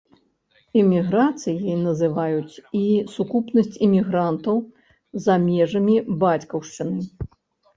[0.83, 2.81] Эміграцыяй называюць і
[3.17, 4.57] сукупнасць эмігрантаў
[5.27, 6.99] за межамі бацькаўшчыны.